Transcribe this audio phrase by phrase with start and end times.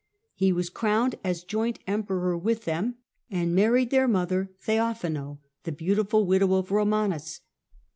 [0.33, 2.95] He was crowned as joint (Co' regent Emperor with them,
[3.29, 7.41] and married their mother, Theophano, Emperor— ^Jjq bcautiful widow ofEomanus.